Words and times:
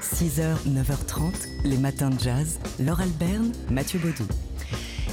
6h, 0.00 0.56
9h30, 0.68 1.32
les 1.64 1.76
matins 1.76 2.10
de 2.10 2.18
jazz. 2.20 2.58
Laure 2.80 3.00
Alberne, 3.00 3.52
Mathieu 3.70 3.98
Baudou. 3.98 4.26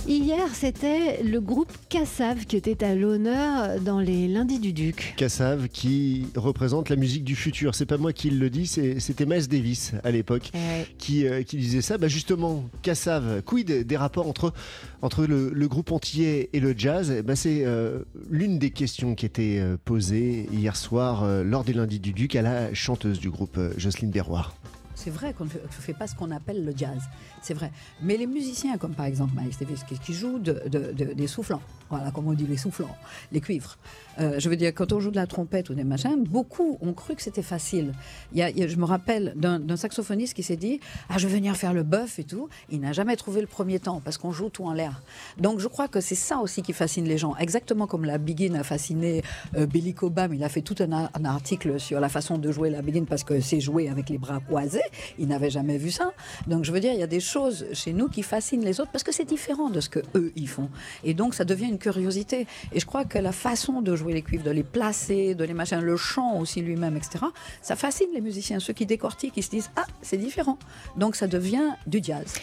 Hier, 0.08 0.47
c'était 0.54 1.23
le 1.23 1.42
groupe 1.42 1.71
Cassav 1.89 2.46
qui 2.46 2.55
était 2.58 2.84
à 2.86 2.94
l'honneur 2.94 3.79
dans 3.82 4.00
les 4.00 4.28
lundis 4.28 4.60
du 4.60 4.71
Duc. 4.71 5.16
Cassav 5.18 5.68
qui 5.70 6.28
représente 6.36 6.90
la 6.90 6.96
musique 6.96 7.24
du 7.24 7.36
futur. 7.36 7.74
C'est 7.74 7.88
pas 7.88 7.98
moi 7.98 8.13
qui 8.13 8.29
le 8.29 8.52
dis, 8.52 8.68
c'était 8.68 9.26
Miles 9.26 9.48
Davis 9.48 9.94
à 10.04 10.12
l'époque 10.12 10.52
Ouais. 10.54 10.86
qui, 10.99 11.26
euh, 11.28 11.42
qui 11.42 11.58
disait 11.58 11.81
ça. 11.81 11.97
Bah 11.97 12.08
justement, 12.08 12.63
Cassav, 12.83 13.42
quid 13.44 13.72
des 13.88 13.97
rapports 13.97 14.28
entre, 14.28 14.54
entre 15.02 15.26
le, 15.26 15.49
le 15.52 15.67
groupe 15.67 15.92
antillais 15.92 16.52
et 16.54 16.59
le 16.59 16.76
jazz? 16.77 17.12
Bah 17.26 17.36
C'est 17.36 17.66
euh, 17.66 18.02
l'une 18.30 18.59
des 18.59 18.70
questions 18.70 19.16
qui 19.16 19.26
était 19.26 19.58
euh, 19.59 19.76
posée 19.84 20.48
hier 20.54 20.76
soir 20.76 21.23
euh, 21.23 21.44
lors 21.44 21.63
des 21.63 21.73
lundis 21.73 21.99
du 21.99 22.13
Duc 22.13 22.36
à 22.36 22.44
la 22.44 22.72
chanteuse 22.76 23.20
du 23.20 23.31
groupe, 23.31 23.59
Jocelyne 23.77 24.12
Berroir. 24.12 24.55
C'est 24.95 25.09
vrai 25.12 25.34
qu'on 25.34 25.45
ne 25.45 25.49
fait, 25.49 25.93
pas 25.93 26.07
ce 26.07 26.16
qu'on 26.16 26.31
appelle 26.31 26.66
le 26.66 26.73
jazz, 26.76 27.02
c'est 27.41 27.53
vrai. 27.53 27.72
Mais 28.02 28.17
les 28.17 28.27
musiciens, 28.27 28.77
comme 28.77 28.94
par 28.94 29.05
exemple 29.05 29.34
Miles 29.40 29.53
Davis, 29.59 29.84
qui, 30.02 30.13
jouent 30.13 30.40
de- 30.40 30.63
de- 30.67 30.91
de- 30.94 31.13
des 31.13 31.27
soufflants, 31.27 31.62
voilà, 31.90 32.12
comme 32.12 32.27
on 32.27 32.34
dit 32.34 32.48
les 32.48 32.58
soufflants, 32.58 32.95
les 33.31 33.41
cuivres. 33.41 33.77
Euh, 34.20 34.39
je 34.39 34.50
veux 34.50 34.55
dire, 34.55 34.73
quand 34.73 34.94
on 34.94 35.00
joue 35.00 35.12
de 35.12 35.16
la 35.17 35.27
trompette 35.27 35.70
ou 35.70 35.73
des 35.76 35.84
machins, 35.84 36.23
beaucoup 36.23 36.77
ont 36.81 36.94
cru 36.94 37.16
que 37.16 37.22
c'était 37.22 37.44
facile. 37.44 37.94
Il 38.34 38.39
y 38.39 38.41
a, 38.41 38.67
je 38.67 38.76
me 38.77 38.86
rappelle 38.86 39.34
d'un 39.36 39.77
saxophoniste 39.77 40.34
qui 40.34 40.44
s'est 40.44 40.55
dit 40.55 40.80
Ah, 41.09 41.17
je 41.17 41.27
vais 41.27 41.36
venir 41.36 41.55
faire 41.55 41.73
le 41.73 41.84
bœuf 41.84 42.17
et 42.20 42.23
tout. 42.23 42.50
Il 42.70 42.80
n'a 42.80 42.94
jamais 42.94 43.16
trouvé 43.16 43.41
le 43.41 43.48
premier 43.48 43.80
temps 43.80 44.02
parce 44.03 44.17
qu'on 44.17 44.31
joue 44.31 44.50
tout 44.50 44.64
en 44.64 44.73
l'air. 44.73 45.02
Donc 45.38 45.59
je 45.59 45.67
crois 45.67 45.88
que 45.88 46.02
c'est 46.02 46.16
ça 46.16 46.39
aussi 46.39 46.62
qui 46.62 46.73
fascine 46.73 47.05
les 47.05 47.17
gens. 47.17 47.36
Exactement 47.36 47.88
comme 47.88 48.05
la 48.05 48.17
begin 48.17 48.55
a 48.55 48.64
fasciné 48.64 49.23
euh, 49.58 49.66
Billy 49.66 49.94
Cobham. 49.94 50.34
Il 50.34 50.44
a 50.44 50.50
fait 50.50 50.62
tout 50.62 50.75
un, 50.80 51.25
article 51.25 51.80
sur 51.80 52.00
la 52.00 52.09
façon 52.09 52.38
de 52.38 52.52
jouer 52.52 52.70
la 52.70 52.81
begin 52.81 53.03
parce 53.05 53.23
que 53.23 53.39
c'est 53.41 53.59
joué 53.59 53.89
avec 53.89 54.09
les 54.09 54.17
bras 54.17 54.39
croisés. 54.39 54.81
Il 55.17 55.27
n'avait 55.27 55.49
jamais 55.49 55.77
vu 55.77 55.91
ça. 55.91 56.12
Donc 56.48 56.63
je 56.63 56.71
veux 56.71 56.80
dire, 56.80 56.94
il 56.94 56.99
y 56.99 57.03
a 57.03 57.07
des 57.07 57.20
choses 57.20 57.66
chez 57.73 57.94
nous 57.94 58.07
qui 58.07 58.23
fascinent 58.23 58.64
les 58.64 58.80
autres 58.80 58.92
parce 58.92 59.03
que 59.03 59.11
c'est 59.11 59.25
différent 59.25 59.69
de 59.69 59.80
ce 59.80 59.89
que 59.89 60.00
eux 60.16 60.31
ils 60.36 60.50
font. 60.50 60.69
Et 61.03 61.14
donc 61.14 61.33
ça 61.33 61.45
devient 61.45 61.67
une 61.67 61.80
curiosité. 61.80 62.47
Et 62.72 62.80
je 62.80 62.86
crois 62.86 63.05
que 63.05 63.17
la 63.17 63.31
façon 63.31 63.81
de 63.81 63.95
jouer 63.95 64.14
les 64.14 64.22
cuivres, 64.22 64.44
de 64.44 64.52
les 64.52 64.64
placer, 64.64 65.36
de 65.36 65.44
les 65.44 65.53
machins, 65.53 65.80
le 65.80 65.97
chant 65.97 66.39
aussi 66.39 66.61
lui-même, 66.61 66.97
etc. 66.97 67.25
Ça 67.61 67.75
fascine 67.75 68.08
les 68.14 68.22
musiciens, 68.22 68.59
ceux 68.59 68.73
qui 68.73 68.86
décortiquent, 68.86 69.38
ils 69.38 69.44
se 69.44 69.50
disent 69.50 69.72
ah 69.75 69.86
c'est 70.02 70.17
différent. 70.17 70.58
Donc 70.97 71.16
ça 71.16 71.27
devient 71.27 71.73
du 71.88 71.99
jazz. 72.02 72.33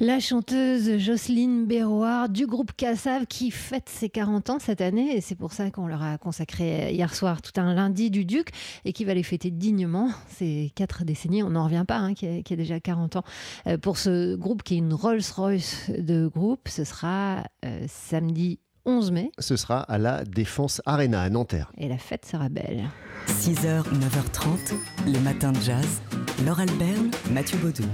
La 0.00 0.20
chanteuse 0.20 0.98
Jocelyne 0.98 1.66
Berroir 1.66 2.28
du 2.28 2.46
groupe 2.46 2.72
Cassav 2.76 3.26
qui 3.26 3.50
fête 3.50 3.88
ses 3.88 4.08
40 4.08 4.50
ans 4.50 4.58
cette 4.58 4.80
année 4.80 5.16
et 5.16 5.20
c'est 5.20 5.34
pour 5.34 5.52
ça 5.52 5.70
qu'on 5.70 5.86
leur 5.86 6.02
a 6.02 6.18
consacré 6.18 6.92
hier 6.92 7.14
soir 7.14 7.42
tout 7.42 7.58
un 7.60 7.74
lundi 7.74 8.10
du 8.10 8.24
Duc 8.24 8.50
et 8.84 8.92
qui 8.92 9.04
va 9.04 9.14
les 9.14 9.22
fêter 9.22 9.50
dignement 9.50 10.10
ces 10.36 10.72
quatre 10.74 11.04
décennies. 11.04 11.42
On 11.42 11.50
n'en 11.50 11.64
revient 11.64 11.83
pas, 11.86 11.98
hein, 11.98 12.14
qui, 12.14 12.26
a, 12.26 12.42
qui 12.42 12.52
a 12.52 12.56
déjà 12.56 12.80
40 12.80 13.16
ans. 13.16 13.24
Euh, 13.66 13.78
pour 13.78 13.98
ce 13.98 14.34
groupe 14.36 14.62
qui 14.62 14.74
est 14.74 14.78
une 14.78 14.94
Rolls-Royce 14.94 15.90
de 15.98 16.26
groupe, 16.26 16.68
ce 16.68 16.84
sera 16.84 17.44
euh, 17.64 17.84
samedi 17.88 18.58
11 18.86 19.12
mai 19.12 19.30
Ce 19.38 19.56
sera 19.56 19.80
à 19.80 19.96
la 19.98 20.24
Défense 20.24 20.82
Arena 20.84 21.22
à 21.22 21.30
Nanterre. 21.30 21.72
et 21.78 21.88
la 21.88 21.96
fête 21.98 22.26
sera 22.26 22.48
belle. 22.50 22.84
6h, 23.28 23.82
9h30, 23.84 24.74
les 25.06 25.20
matins 25.20 25.52
de 25.52 25.60
jazz. 25.60 26.02
Laure 26.44 26.60
Alberne, 26.60 27.10
Mathieu 27.30 27.56
Baudou. 27.58 27.84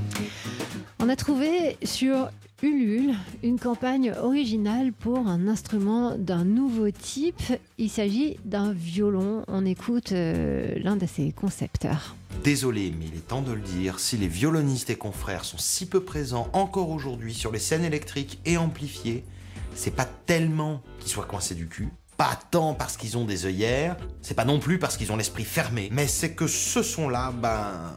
On 0.99 1.09
a 1.09 1.15
trouvé 1.15 1.77
sur 1.85 2.31
Ulule 2.63 3.15
une 3.43 3.59
campagne 3.59 4.13
originale 4.21 4.93
pour 4.93 5.29
un 5.29 5.47
instrument 5.49 6.17
d'un 6.19 6.45
nouveau 6.45 6.91
type. 6.91 7.41
Il 7.79 7.89
s'agit 7.89 8.37
d'un 8.45 8.73
violon. 8.73 9.45
On 9.49 9.65
écoute 9.65 10.13
euh, 10.13 10.75
l'un 10.83 10.97
de 10.97 11.07
ses 11.07 11.33
concepteurs. 11.33 12.17
Désolé, 12.45 12.95
mais 12.99 13.05
il 13.05 13.19
est 13.19 13.29
temps 13.29 13.43
de 13.43 13.53
le 13.53 13.61
dire, 13.61 13.99
si 13.99 14.17
les 14.17 14.27
violonistes 14.27 14.89
et 14.89 14.97
confrères 14.97 15.45
sont 15.45 15.59
si 15.59 15.85
peu 15.87 16.03
présents 16.03 16.49
encore 16.55 16.89
aujourd'hui 16.89 17.35
sur 17.35 17.53
les 17.53 17.59
scènes 17.59 17.85
électriques 17.85 18.41
et 18.47 18.57
amplifiées, 18.57 19.27
c'est 19.75 19.95
pas 19.95 20.07
tellement 20.07 20.83
qu'ils 21.01 21.11
soient 21.11 21.27
coincés 21.27 21.55
du 21.55 21.69
cul, 21.69 21.91
pas 22.17 22.39
tant 22.51 22.73
parce 22.73 22.97
qu'ils 22.97 23.19
ont 23.19 23.27
des 23.27 23.45
œillères, 23.45 23.99
c'est 24.23 24.33
pas 24.33 24.47
non 24.47 24.59
plus 24.59 24.79
parce 24.79 24.97
qu'ils 24.97 25.13
ont 25.13 25.17
l'esprit 25.17 25.45
fermé, 25.45 25.91
mais 25.93 26.07
c'est 26.07 26.35
que 26.35 26.47
ce 26.47 26.83
son-là, 26.83 27.31
ben, 27.31 27.93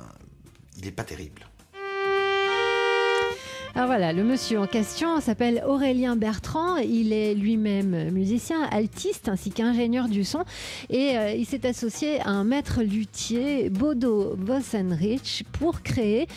il 0.78 0.88
est 0.88 0.92
pas 0.92 1.06
terrible. 1.06 1.48
Alors 3.76 3.88
voilà, 3.88 4.14
le 4.14 4.24
monsieur 4.24 4.60
en 4.60 4.68
question 4.68 5.20
s'appelle 5.20 5.64
Aurélien 5.66 6.16
Bertrand. 6.16 6.78
Il 6.78 7.12
est 7.12 7.34
lui-même 7.34 8.12
musicien, 8.12 8.62
altiste 8.70 9.30
ainsi 9.30 9.50
qu'ingénieur 9.50 10.10
du 10.10 10.24
son. 10.24 10.44
Et 10.92 11.18
euh, 11.18 11.32
il 11.32 11.44
s'est 11.48 11.66
associé 11.66 12.22
à 12.22 12.30
un 12.30 12.44
maître 12.44 12.84
luthier, 12.84 13.72
Bodo 13.72 14.36
Vossenrich, 14.38 15.44
pour 15.54 15.82
créer 15.82 16.28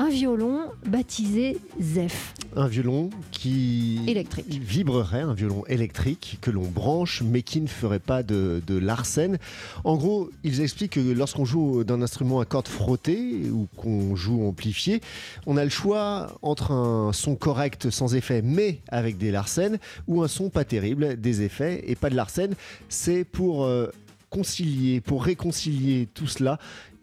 un 0.00 0.08
violon 0.08 0.60
baptisé 0.86 1.58
Zeph. 1.78 2.32
Un 2.56 2.68
violon 2.68 3.10
qui 3.32 4.00
Électrique. 4.08 4.46
vibrerait, 4.48 5.20
un 5.20 5.34
violon 5.34 5.62
électrique 5.66 6.38
que 6.40 6.50
l'on 6.50 6.64
branche 6.64 7.22
mais 7.22 7.42
qui 7.42 7.60
ne 7.60 7.66
ferait 7.66 7.98
pas 7.98 8.22
de, 8.22 8.62
de 8.66 8.78
l'arsène. 8.78 9.36
En 9.84 9.96
gros, 9.98 10.30
ils 10.42 10.62
expliquent 10.62 10.92
que 10.92 11.00
lorsqu'on 11.12 11.44
joue 11.44 11.84
d'un 11.84 12.00
instrument 12.00 12.40
à 12.40 12.46
cordes 12.46 12.68
frottées 12.68 13.50
ou 13.52 13.68
qu'on 13.76 14.16
joue 14.16 14.46
amplifié, 14.46 15.02
on 15.46 15.58
a 15.58 15.64
le 15.64 15.70
choix 15.70 16.38
entre 16.40 16.70
un 16.72 17.12
son 17.12 17.36
correct 17.36 17.90
sans 17.90 18.14
effet 18.14 18.40
mais 18.42 18.78
avec 18.88 19.18
des 19.18 19.30
larcènes 19.30 19.78
ou 20.08 20.22
un 20.22 20.28
son 20.28 20.48
pas 20.48 20.64
terrible, 20.64 21.20
des 21.20 21.42
effets 21.42 21.84
et 21.86 21.94
pas 21.94 22.08
de 22.08 22.16
larcène. 22.16 22.54
C'est 22.88 23.24
pour 23.24 23.64
euh, 23.64 23.88
concilier, 24.30 25.02
pour 25.02 25.24
réconcilier 25.24 26.08
tout 26.14 26.26
cela 26.26 26.58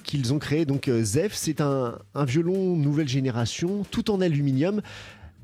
qu'ils 0.08 0.34
ont 0.34 0.40
créé. 0.40 0.66
Donc 0.66 0.88
euh, 0.88 1.04
Zeph, 1.04 1.34
c'est 1.34 1.62
un 1.62 2.00
violon 2.26 2.76
nouvelle 2.76 3.08
génération, 3.08 3.86
tout 3.92 4.10
en 4.10 4.22
aluminium. 4.22 4.82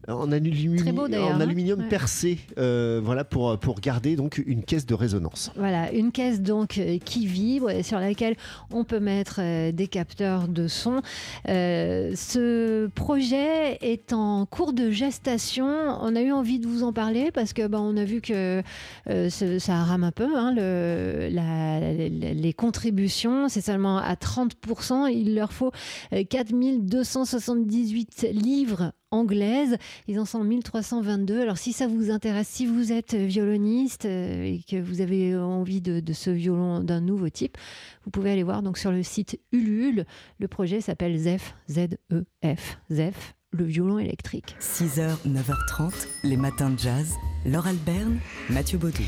En, 0.07 0.31
aluminium, 0.31 0.99
hein. 1.13 1.39
aluminium 1.41 1.79
Ouais. 1.79 1.87
percé, 1.87 2.39
euh, 2.57 2.99
voilà 3.03 3.23
pour 3.23 3.57
pour 3.59 3.79
garder 3.79 4.15
donc 4.15 4.41
une 4.45 4.63
caisse 4.63 4.85
de 4.85 4.93
résonance. 4.93 5.51
Voilà, 5.55 5.91
une 5.93 6.11
caisse 6.11 6.41
donc 6.41 6.77
euh, 6.77 6.97
qui 6.97 7.25
vibre 7.25 7.69
et 7.69 7.83
sur 7.83 7.99
laquelle 7.99 8.35
on 8.71 8.83
peut 8.83 8.99
mettre 8.99 9.37
euh, 9.39 9.71
des 9.71 9.87
capteurs 9.87 10.47
de 10.47 10.67
son. 10.67 11.01
Euh, 11.47 12.11
ce 12.15 12.87
projet 12.87 13.77
est 13.81 14.11
en 14.13 14.45
cours 14.45 14.73
de 14.73 14.89
gestation. 14.91 15.67
On 16.01 16.15
a 16.15 16.21
eu 16.21 16.31
envie 16.31 16.59
de 16.59 16.67
vous 16.67 16.83
en 16.83 16.91
parler 16.93 17.31
parce 17.31 17.53
que 17.53 17.67
ben, 17.67 17.79
on 17.79 17.95
a 17.95 18.03
vu 18.03 18.19
que 18.21 18.61
euh, 19.09 19.29
ce- 19.29 19.59
ça 19.59 19.75
rame 19.83 20.03
un 20.03 20.11
peu. 20.11 20.35
hein, 20.35 20.53
le- 20.55 21.29
la- 21.31 21.79
la- 21.79 22.33
les 22.33 22.53
contributions, 22.53 23.47
c'est 23.47 23.61
seulement 23.61 23.97
à 23.99 24.15
30%. 24.15 25.07
Il 25.07 25.35
leur 25.35 25.53
faut 25.53 25.71
euh, 26.13 26.23
4278 26.27 28.27
livres 28.33 28.91
anglaises. 29.11 29.77
Ils 30.07 30.19
en 30.19 30.25
sont 30.25 30.43
1322. 30.43 31.41
Alors 31.41 31.57
si 31.57 31.73
ça 31.73 31.87
vous 31.87 32.11
intéresse, 32.11 32.47
si 32.47 32.65
vous 32.65 32.91
êtes 32.91 33.15
violoniste 33.15 34.05
euh, 34.05 34.43
et 34.43 34.61
que 34.69 34.81
vous 34.81 35.01
avez 35.01 35.35
envie 35.35 35.81
de, 35.81 35.99
de 35.99 36.13
ce 36.13 36.29
violon 36.29 36.81
d'un 36.81 37.01
nouveau 37.01 37.29
type, 37.29 37.57
vous 38.05 38.11
pouvez 38.11 38.31
aller 38.31 38.43
voir 38.43 38.61
donc 38.61 38.77
sur 38.77 38.91
le 38.91 39.03
site 39.03 39.39
Ulule. 39.51 40.05
Le 40.39 40.47
projet 40.47 40.81
s'appelle 40.81 41.17
ZEF, 41.17 41.55
Z-E-F, 41.69 42.77
ZEF, 42.91 43.35
le 43.51 43.63
violon 43.63 43.99
électrique. 43.99 44.55
6h, 44.59 45.17
9h30, 45.27 46.07
les 46.23 46.37
matins 46.37 46.69
de 46.69 46.79
jazz. 46.79 47.13
Laure 47.45 47.67
Alberne, 47.67 48.19
Mathieu 48.49 48.77
Baudou. 48.77 49.03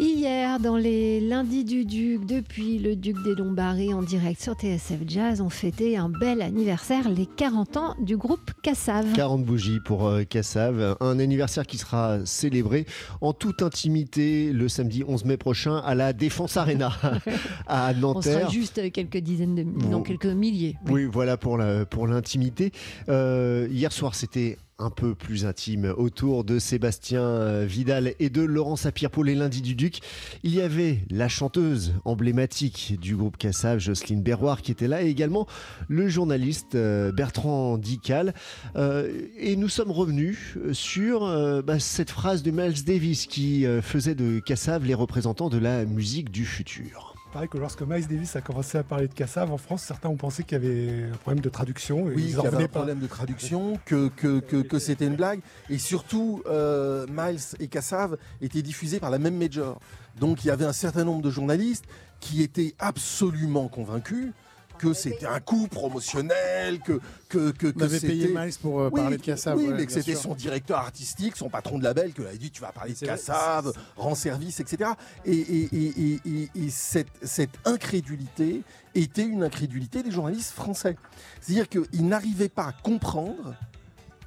Hier, 0.00 0.60
dans 0.60 0.76
les 0.76 1.20
lundis 1.20 1.64
du 1.64 1.84
Duc, 1.84 2.24
depuis 2.24 2.78
le 2.78 2.94
Duc 2.94 3.16
des 3.24 3.34
Lombards 3.34 3.78
en 3.92 4.02
direct 4.02 4.40
sur 4.40 4.52
TSF 4.54 5.00
Jazz, 5.08 5.40
on 5.40 5.50
fêtait 5.50 5.96
un 5.96 6.08
bel 6.08 6.40
anniversaire, 6.40 7.08
les 7.08 7.26
40 7.26 7.76
ans 7.76 7.94
du 8.00 8.16
groupe 8.16 8.52
Cassav. 8.62 9.12
40 9.14 9.44
bougies 9.44 9.80
pour 9.84 10.06
euh, 10.06 10.22
Cassav, 10.22 10.96
un 11.00 11.18
anniversaire 11.18 11.66
qui 11.66 11.78
sera 11.78 12.24
célébré 12.24 12.86
en 13.20 13.32
toute 13.32 13.60
intimité 13.60 14.52
le 14.52 14.68
samedi 14.68 15.02
11 15.06 15.24
mai 15.24 15.36
prochain 15.36 15.78
à 15.78 15.96
la 15.96 16.12
Défense 16.12 16.56
Arena 16.56 16.92
à 17.66 17.90
On 17.90 17.94
sera 18.22 18.34
Nanterre. 18.40 18.50
juste 18.50 18.92
quelques 18.92 19.18
dizaines 19.18 19.56
de 19.56 19.64
Bon. 19.64 19.88
non, 19.88 20.02
quelques 20.02 20.26
milliers. 20.26 20.76
oui. 20.86 20.92
Oui, 20.92 21.08
voilà 21.10 21.36
pour 21.36 21.58
la- 21.58 21.84
pour 21.86 22.06
l'intimité. 22.06 22.70
Euh, 23.08 23.66
hier 23.70 23.90
soir, 23.92 24.14
c'était 24.14 24.58
un 24.80 24.90
peu 24.90 25.14
plus 25.16 25.44
intime 25.44 25.92
autour 25.96 26.44
de 26.44 26.60
Sébastien 26.60 27.22
euh, 27.22 27.64
Vidal 27.66 28.14
et 28.20 28.30
de 28.30 28.42
Laurent 28.42 28.76
Sapir 28.76 29.10
pour 29.10 29.24
les 29.24 29.34
lundis 29.34 29.60
du 29.60 29.74
Duc. 29.74 29.98
Il 30.44 30.54
y 30.54 30.60
avait 30.60 31.00
la 31.10 31.28
chanteuse 31.28 31.94
emblématique 32.04 32.96
du 33.00 33.16
groupe 33.16 33.36
Cassav, 33.36 33.80
Jocelyne 33.80 34.22
Berroir, 34.22 34.62
qui 34.62 34.70
était 34.70 34.86
là, 34.86 35.02
et 35.02 35.08
également 35.08 35.48
le 35.88 36.08
journaliste 36.08 36.76
euh, 36.76 37.10
Bertrand 37.10 37.76
Dical. 37.76 38.34
Euh, 38.76 39.26
et 39.36 39.56
nous 39.56 39.68
sommes 39.68 39.90
revenus 39.90 40.56
sur 40.72 41.20
bah, 41.64 41.80
cette 41.80 42.10
phrase 42.10 42.42
de 42.42 42.50
Miles 42.50 42.84
Davis 42.84 43.26
qui 43.26 43.66
faisait 43.82 44.14
de 44.14 44.38
Cassav 44.38 44.84
les 44.84 44.94
représentants 44.94 45.48
de 45.48 45.58
la 45.58 45.84
musique 45.84 46.30
du 46.30 46.44
futur. 46.44 47.17
Pareil 47.32 47.48
que 47.50 47.58
lorsque 47.58 47.82
Miles 47.82 48.06
Davis 48.08 48.36
a 48.36 48.40
commencé 48.40 48.78
à 48.78 48.82
parler 48.82 49.06
de 49.06 49.12
Cassav 49.12 49.52
en 49.52 49.58
France, 49.58 49.82
certains 49.82 50.08
ont 50.08 50.16
pensé 50.16 50.44
qu'il 50.44 50.52
y 50.52 50.66
avait 50.66 51.10
un 51.12 51.16
problème 51.16 51.40
de 51.42 51.50
traduction. 51.50 52.08
Et 52.10 52.14
Oui, 52.14 52.26
qu'il 52.26 52.36
y 52.36 52.46
avait 52.46 52.56
un 52.56 52.60
pas. 52.62 52.68
problème 52.68 53.00
de 53.00 53.06
traduction, 53.06 53.78
que, 53.84 54.08
que, 54.08 54.40
que, 54.40 54.56
que 54.62 54.78
c'était 54.78 55.06
une 55.06 55.16
blague. 55.16 55.40
Et 55.68 55.76
surtout, 55.76 56.42
euh, 56.46 57.06
Miles 57.10 57.40
et 57.60 57.68
Cassav 57.68 58.16
étaient 58.40 58.62
diffusés 58.62 58.98
par 58.98 59.10
la 59.10 59.18
même 59.18 59.36
major. 59.36 59.78
Donc 60.18 60.42
il 60.44 60.48
y 60.48 60.50
avait 60.50 60.64
un 60.64 60.72
certain 60.72 61.04
nombre 61.04 61.20
de 61.22 61.30
journalistes 61.30 61.84
qui 62.18 62.42
étaient 62.42 62.74
absolument 62.78 63.68
convaincus 63.68 64.32
que 64.78 64.92
c'était 64.92 65.26
un 65.26 65.40
coup 65.40 65.66
promotionnel, 65.68 66.80
que 66.80 67.00
que 67.28 67.50
que, 67.50 67.66
avait 67.82 68.00
payé 68.00 68.28
c'était- 68.28 68.40
Miles 68.44 68.54
pour 68.62 68.80
euh, 68.80 68.90
Oui, 68.92 69.00
parler 69.00 69.16
de 69.18 69.22
Kassav. 69.22 69.56
Oui, 69.58 69.68
ouais, 69.68 69.74
mais 69.74 69.86
que 69.86 69.92
c'était 69.92 70.14
son 70.14 70.34
directeur 70.34 70.78
artistique, 70.78 71.36
son 71.36 71.50
patron 71.50 71.78
de 71.78 71.84
label, 71.84 72.12
qui 72.12 72.20
lui 72.22 72.28
avait 72.28 72.38
dit 72.38 72.50
tu 72.50 72.60
vas 72.62 72.72
parler 72.72 72.94
de 72.94 72.98
Kassav, 73.06 73.72
rends 73.96 74.14
service, 74.14 74.60
etc. 74.60 74.90
Et, 75.24 75.32
et- 75.32 75.68
et- 75.76 76.02
et- 76.02 76.20
et- 76.26 76.50
et 76.54 76.70
cette, 76.70 77.08
cette 77.22 77.50
incrédulité 77.64 78.62
était 78.94 79.24
une 79.26 79.42
incrédulité 79.42 80.02
des 80.02 80.10
journalistes 80.10 80.52
français. 80.52 80.96
C'est-à-dire 81.40 81.68
qu'ils 81.68 82.06
n'arrivaient 82.06 82.48
pas 82.48 82.68
à 82.68 82.72
comprendre 82.72 83.54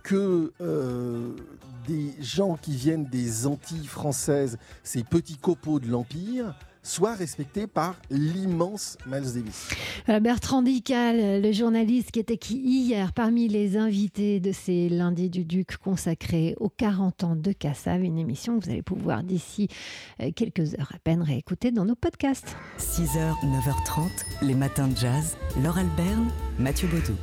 que 0.03 0.51
euh, 0.61 1.29
des 1.87 2.13
gens 2.21 2.57
qui 2.57 2.75
viennent 2.75 3.05
des 3.05 3.47
Antilles 3.47 3.87
françaises, 3.87 4.57
ces 4.83 5.03
petits 5.03 5.37
copeaux 5.37 5.79
de 5.79 5.87
l'Empire, 5.87 6.55
soient 6.83 7.15
respectés 7.15 7.67
par 7.67 7.95
l'immense 8.09 8.97
Miles 9.05 9.33
Davis. 9.33 9.69
Voilà, 10.05 10.19
Bertrand 10.19 10.61
Dical, 10.61 11.41
le 11.41 11.51
journaliste 11.51 12.11
qui 12.11 12.19
était 12.19 12.37
qui 12.37 12.57
hier 12.57 13.13
parmi 13.13 13.47
les 13.47 13.77
invités 13.77 14.39
de 14.39 14.51
ces 14.51 14.89
lundis 14.89 15.29
du 15.29 15.45
Duc 15.45 15.77
consacrés 15.77 16.55
aux 16.59 16.69
40 16.69 17.23
ans 17.23 17.35
de 17.35 17.51
Cassav, 17.51 18.03
une 18.03 18.17
émission 18.17 18.59
que 18.59 18.65
vous 18.65 18.71
allez 18.71 18.81
pouvoir 18.81 19.23
d'ici 19.23 19.67
euh, 20.21 20.31
quelques 20.35 20.73
heures 20.75 20.91
à 20.93 20.99
peine 20.99 21.21
réécouter 21.21 21.71
dans 21.71 21.85
nos 21.85 21.95
podcasts. 21.95 22.55
6h, 22.79 23.33
9h30, 23.43 24.09
les 24.41 24.55
matins 24.55 24.87
de 24.87 24.97
jazz. 24.97 25.37
Laure 25.63 25.77
Alberne, 25.77 26.29
Mathieu 26.57 26.87
Baudou. 26.87 27.15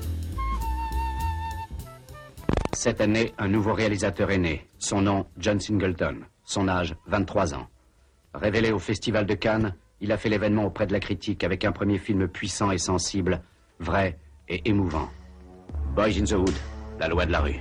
Cette 2.72 3.00
année, 3.00 3.32
un 3.38 3.48
nouveau 3.48 3.72
réalisateur 3.72 4.30
est 4.30 4.38
né. 4.38 4.68
Son 4.78 5.02
nom, 5.02 5.26
John 5.36 5.58
Singleton. 5.58 6.24
Son 6.44 6.68
âge, 6.68 6.94
23 7.08 7.54
ans. 7.54 7.66
Révélé 8.34 8.72
au 8.72 8.78
Festival 8.78 9.26
de 9.26 9.34
Cannes, 9.34 9.74
il 10.00 10.12
a 10.12 10.18
fait 10.18 10.28
l'événement 10.28 10.66
auprès 10.66 10.86
de 10.86 10.92
la 10.92 11.00
critique 11.00 11.44
avec 11.44 11.64
un 11.64 11.72
premier 11.72 11.98
film 11.98 12.28
puissant 12.28 12.70
et 12.70 12.78
sensible, 12.78 13.42
vrai 13.80 14.18
et 14.48 14.68
émouvant. 14.68 15.08
Boys 15.94 16.18
in 16.20 16.24
the 16.24 16.32
Hood, 16.32 16.54
la 17.00 17.08
loi 17.08 17.26
de 17.26 17.32
la 17.32 17.40
rue. 17.40 17.60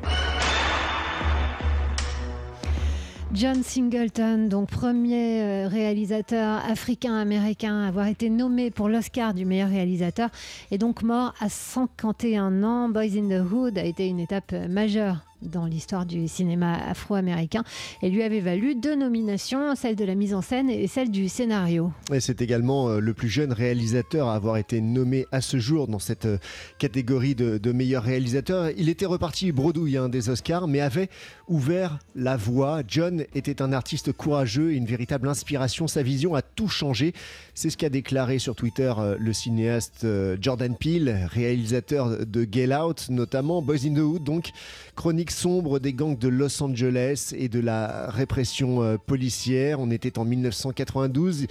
John 3.33 3.61
Singleton, 3.61 4.47
donc 4.47 4.69
premier 4.69 5.41
euh, 5.41 5.67
réalisateur 5.67 6.61
africain-américain 6.65 7.83
à 7.83 7.87
avoir 7.87 8.07
été 8.07 8.29
nommé 8.29 8.71
pour 8.71 8.87
l'Oscar 8.87 9.33
du 9.33 9.45
meilleur 9.45 9.69
réalisateur, 9.69 10.29
est 10.71 10.77
donc 10.77 11.03
mort 11.03 11.33
à 11.39 11.49
51 11.49 12.63
ans. 12.63 12.89
Boys 12.89 13.17
in 13.17 13.27
the 13.27 13.51
Hood 13.51 13.77
a 13.77 13.83
été 13.83 14.07
une 14.07 14.19
étape 14.19 14.51
euh, 14.53 14.67
majeure 14.67 15.17
dans 15.41 15.65
l'histoire 15.65 16.05
du 16.05 16.27
cinéma 16.27 16.73
afro-américain 16.73 17.63
et 18.01 18.09
lui 18.09 18.23
avait 18.23 18.39
valu 18.39 18.75
deux 18.75 18.95
nominations, 18.95 19.75
celle 19.75 19.95
de 19.95 20.05
la 20.05 20.15
mise 20.15 20.33
en 20.33 20.41
scène 20.41 20.69
et 20.69 20.87
celle 20.87 21.11
du 21.11 21.29
scénario. 21.29 21.91
C'est 22.19 22.41
également 22.41 22.89
euh, 22.89 22.99
le 22.99 23.13
plus 23.13 23.29
jeune 23.29 23.53
réalisateur 23.53 24.27
à 24.27 24.35
avoir 24.35 24.57
été 24.57 24.81
nommé 24.81 25.25
à 25.31 25.41
ce 25.41 25.57
jour 25.57 25.87
dans 25.87 25.99
cette 25.99 26.25
euh, 26.25 26.37
catégorie 26.79 27.35
de, 27.35 27.57
de 27.57 27.71
meilleur 27.71 28.03
réalisateur. 28.03 28.69
Il 28.77 28.89
était 28.89 29.05
reparti 29.05 29.51
bredouille 29.51 29.97
hein, 29.97 30.09
des 30.09 30.29
Oscars, 30.29 30.67
mais 30.67 30.81
avait 30.81 31.09
ouvert 31.47 31.99
la 32.15 32.35
voie. 32.35 32.81
John 32.87 33.23
était 33.35 33.61
un 33.61 33.73
artiste 33.73 34.11
courageux 34.11 34.73
une 34.73 34.85
véritable 34.85 35.27
inspiration. 35.27 35.87
Sa 35.87 36.03
vision 36.03 36.35
a 36.35 36.41
tout 36.41 36.67
changé. 36.67 37.13
C'est 37.53 37.69
ce 37.69 37.77
qu'a 37.77 37.89
déclaré 37.89 38.39
sur 38.39 38.55
Twitter 38.55 38.93
euh, 38.97 39.15
le 39.19 39.33
cinéaste 39.33 40.05
Jordan 40.41 40.75
Peele, 40.75 41.27
réalisateur 41.31 42.25
de 42.25 42.47
Get 42.49 42.75
Out, 42.75 43.07
notamment 43.09 43.61
Boys 43.61 43.85
in 43.85 43.93
the 43.93 43.99
Hood, 43.99 44.23
donc 44.23 44.51
chronique 44.95 45.26
sombre 45.31 45.79
des 45.79 45.93
gangs 45.93 46.17
de 46.17 46.27
Los 46.27 46.61
Angeles 46.61 47.33
et 47.37 47.49
de 47.49 47.59
la 47.59 48.09
répression 48.09 48.83
euh, 48.83 48.97
policière. 48.97 49.79
On 49.79 49.91
était 49.91 50.19
en 50.19 50.25
1992. 50.25 51.47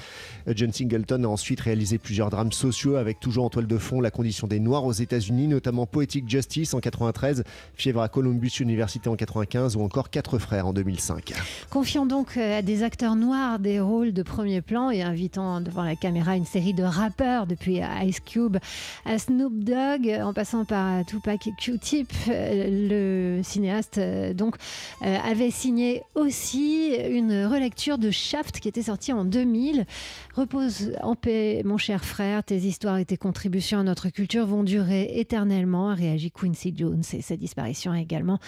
Euh, 0.48 0.52
John 0.54 0.72
Singleton 0.72 1.24
a 1.24 1.28
ensuite 1.28 1.60
réalisé 1.60 1.98
plusieurs 1.98 2.30
drames 2.30 2.52
sociaux 2.52 2.96
avec 2.96 3.20
toujours 3.20 3.44
en 3.44 3.50
toile 3.50 3.66
de 3.66 3.78
fond 3.78 4.00
la 4.00 4.10
condition 4.10 4.46
des 4.46 4.60
Noirs 4.60 4.84
aux 4.84 4.92
États-Unis, 4.92 5.48
notamment 5.48 5.86
Poetic 5.86 6.28
Justice 6.28 6.74
en 6.74 6.80
93, 6.80 7.44
Fièvre 7.74 8.02
à 8.02 8.08
Columbus 8.08 8.52
University 8.60 9.08
en 9.08 9.16
95 9.16 9.76
ou 9.76 9.82
encore 9.82 10.10
Quatre 10.10 10.38
frères 10.38 10.66
en 10.66 10.72
2005. 10.72 11.34
Confiant 11.70 12.06
donc 12.06 12.36
euh, 12.36 12.58
à 12.58 12.62
des 12.62 12.82
acteurs 12.82 13.16
noirs 13.16 13.58
des 13.58 13.80
rôles 13.80 14.12
de 14.12 14.22
premier 14.22 14.62
plan 14.62 14.90
et 14.90 15.02
invitant 15.02 15.60
devant 15.60 15.82
la 15.82 15.96
caméra 15.96 16.36
une 16.36 16.44
série 16.44 16.74
de 16.74 16.82
rappeurs 16.82 17.46
depuis 17.46 17.80
Ice 18.04 18.20
Cube 18.20 18.56
à 19.04 19.18
Snoop 19.18 19.64
Dogg 19.64 20.08
en 20.22 20.32
passant 20.32 20.64
par 20.64 21.04
Tupac 21.04 21.46
et 21.46 21.52
Q-Tip, 21.58 22.12
euh, 22.28 23.36
le 23.36 23.42
cinéaste 23.66 23.98
euh, 23.98 24.34
donc 24.34 24.56
euh, 25.02 25.16
avait 25.24 25.50
signé 25.50 26.02
aussi 26.14 26.94
une 26.94 27.46
relecture 27.46 27.98
de 27.98 28.10
Shaft 28.10 28.60
qui 28.60 28.68
était 28.68 28.82
sortie 28.82 29.12
en 29.12 29.24
2000. 29.24 29.86
Repose 30.34 30.92
en 31.02 31.14
paix 31.16 31.62
mon 31.64 31.78
cher 31.78 32.04
frère, 32.04 32.44
tes 32.44 32.56
histoires 32.58 32.98
et 32.98 33.04
tes 33.04 33.16
contributions 33.16 33.80
à 33.80 33.82
notre 33.82 34.08
culture 34.08 34.46
vont 34.46 34.62
durer 34.62 35.10
éternellement, 35.18 35.90
a 35.90 35.94
réagi 35.94 36.30
Quincy 36.30 36.74
Jones 36.76 37.02
et 37.12 37.22
sa 37.22 37.36
disparition 37.36 37.92
a 37.92 38.00
également 38.00 38.38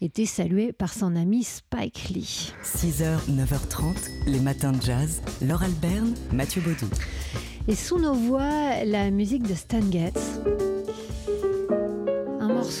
été 0.00 0.26
saluée 0.26 0.72
par 0.72 0.92
son 0.92 1.16
ami 1.16 1.44
Spike 1.44 2.10
Lee. 2.10 2.52
6h, 2.64 3.18
9h30, 3.30 3.94
les 4.26 4.40
matins 4.40 4.72
de 4.72 4.82
jazz. 4.82 5.22
Laure 5.42 5.62
Alberne, 5.62 6.14
Mathieu 6.32 6.60
Baudou. 6.60 6.92
Et 7.68 7.74
sous 7.74 7.98
nos 7.98 8.14
voix, 8.14 8.84
la 8.84 9.10
musique 9.10 9.42
de 9.42 9.54
Stan 9.54 9.80
Getz. 9.90 10.40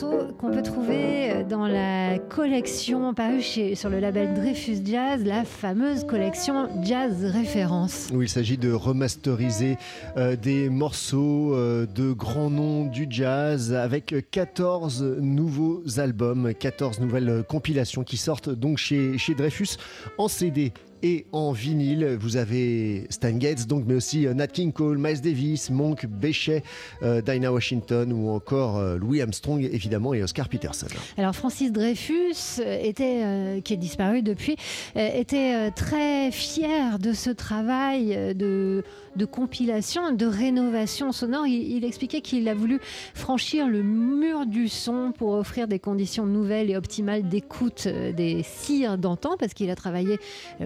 Qu'on 0.00 0.50
peut 0.50 0.62
trouver 0.62 1.44
dans 1.48 1.66
la 1.66 2.18
collection 2.18 3.14
parue 3.14 3.40
chez, 3.40 3.74
sur 3.74 3.88
le 3.88 3.98
label 3.98 4.34
Dreyfus 4.34 4.78
Jazz, 4.84 5.24
la 5.24 5.44
fameuse 5.44 6.04
collection 6.04 6.68
Jazz 6.82 7.24
Référence. 7.24 8.08
Où 8.12 8.20
il 8.20 8.28
s'agit 8.28 8.58
de 8.58 8.72
remasteriser 8.72 9.78
euh, 10.16 10.36
des 10.36 10.68
morceaux 10.68 11.54
euh, 11.54 11.86
de 11.86 12.12
grands 12.12 12.50
noms 12.50 12.84
du 12.84 13.06
jazz 13.08 13.72
avec 13.72 14.14
14 14.30 15.02
nouveaux 15.20 15.82
albums, 15.98 16.52
14 16.52 17.00
nouvelles 17.00 17.30
euh, 17.30 17.42
compilations 17.42 18.04
qui 18.04 18.16
sortent 18.16 18.50
donc 18.50 18.78
chez, 18.78 19.16
chez 19.16 19.34
Dreyfus 19.34 19.76
en 20.18 20.28
CD 20.28 20.72
et 21.06 21.26
en 21.32 21.52
vinyle. 21.52 22.16
Vous 22.18 22.36
avez 22.36 23.06
Stan 23.10 23.38
Getz, 23.38 23.66
donc, 23.66 23.84
mais 23.86 23.94
aussi 23.94 24.26
euh, 24.26 24.34
Nat 24.34 24.48
King 24.48 24.72
Cole, 24.72 24.98
Miles 24.98 25.20
Davis, 25.20 25.70
Monk, 25.70 26.06
Bechet, 26.06 26.62
euh, 27.02 27.22
Dinah 27.22 27.52
Washington 27.52 28.12
ou 28.12 28.30
encore 28.30 28.78
euh, 28.78 28.96
Louis 28.96 29.22
Armstrong, 29.22 29.62
évidemment, 29.62 30.14
et 30.14 30.22
Oscar 30.22 30.48
Peterson. 30.48 30.88
Alors 31.16 31.34
Francis 31.34 31.70
Dreyfus, 31.70 32.60
était, 32.60 33.60
qui 33.62 33.74
est 33.74 33.76
disparu 33.76 34.22
depuis, 34.22 34.56
était 34.94 35.70
très 35.72 36.30
fier 36.30 36.98
de 36.98 37.12
ce 37.12 37.30
travail 37.30 38.34
de, 38.34 38.82
compilation, 39.30 40.12
de 40.12 40.26
rénovation 40.26 41.12
sonore. 41.12 41.46
Il, 41.46 41.84
expliquait 41.84 42.20
qu'il 42.20 42.48
a 42.48 42.54
voulu 42.54 42.80
franchir 43.14 43.68
le 43.68 43.82
mur 43.82 44.46
du 44.46 44.68
son 44.68 45.12
pour 45.16 45.32
offrir 45.32 45.68
des 45.68 45.78
conditions 45.78 46.26
nouvelles 46.26 46.70
et 46.70 46.76
optimales 46.76 47.28
d'écoute 47.28 47.86
des 47.88 48.42
cires 48.42 48.98
d'antan, 48.98 49.36
parce 49.38 49.54
qu'il 49.54 49.70
a 49.70 49.76
travaillé 49.76 50.18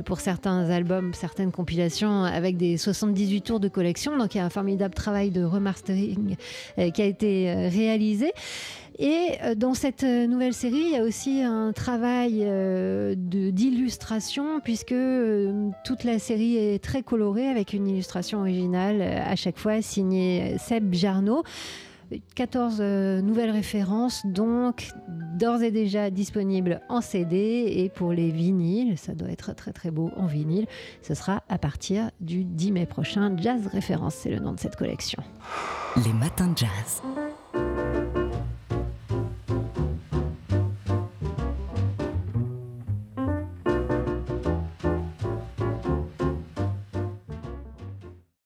pour 0.04 0.20
certains 0.30 0.70
albums, 0.70 1.12
certaines 1.12 1.50
compilations 1.50 2.22
avec 2.22 2.56
des 2.56 2.76
78 2.76 3.40
tours 3.40 3.58
de 3.58 3.66
collection. 3.66 4.16
Donc 4.16 4.36
il 4.36 4.38
y 4.38 4.40
a 4.40 4.44
un 4.44 4.50
formidable 4.50 4.94
travail 4.94 5.32
de 5.32 5.42
remastering 5.42 6.36
euh, 6.78 6.90
qui 6.90 7.02
a 7.02 7.06
été 7.06 7.50
euh, 7.50 7.68
réalisé. 7.68 8.30
Et 9.00 9.30
euh, 9.42 9.56
dans 9.56 9.74
cette 9.74 10.04
nouvelle 10.04 10.54
série, 10.54 10.84
il 10.86 10.92
y 10.92 10.96
a 10.96 11.02
aussi 11.02 11.42
un 11.42 11.72
travail 11.72 12.46
d'illustration, 13.16 14.60
puisque 14.60 14.94
toute 15.84 16.04
la 16.04 16.20
série 16.20 16.56
est 16.58 16.80
très 16.80 17.02
colorée, 17.02 17.48
avec 17.48 17.72
une 17.72 17.88
illustration 17.88 18.38
originale 18.38 19.02
à 19.02 19.34
chaque 19.34 19.58
fois 19.58 19.82
signée 19.82 20.58
Seb 20.58 20.94
Jarno. 20.94 21.42
14 22.34 22.78
euh, 22.80 23.20
nouvelles 23.22 23.50
références, 23.50 24.24
donc 24.26 24.88
d'ores 25.38 25.62
et 25.62 25.70
déjà 25.70 26.10
disponibles 26.10 26.80
en 26.88 27.00
CD 27.00 27.64
et 27.76 27.88
pour 27.88 28.12
les 28.12 28.30
vinyles, 28.30 28.98
ça 28.98 29.14
doit 29.14 29.30
être 29.30 29.54
très 29.54 29.72
très 29.72 29.90
beau 29.90 30.10
en 30.16 30.26
vinyle, 30.26 30.66
ce 31.02 31.14
sera 31.14 31.42
à 31.48 31.58
partir 31.58 32.10
du 32.20 32.44
10 32.44 32.72
mai 32.72 32.86
prochain. 32.86 33.34
Jazz 33.36 33.66
Référence, 33.66 34.14
c'est 34.14 34.30
le 34.30 34.38
nom 34.38 34.52
de 34.52 34.60
cette 34.60 34.76
collection. 34.76 35.22
Les 36.04 36.12
matins 36.12 36.48
de 36.48 36.58
jazz. 36.58 37.02